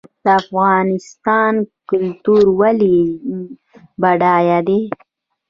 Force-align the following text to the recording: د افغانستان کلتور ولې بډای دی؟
د 0.23 0.25
افغانستان 0.41 1.53
کلتور 1.89 2.43
ولې 2.59 2.99
بډای 4.01 4.49
دی؟ 4.67 4.81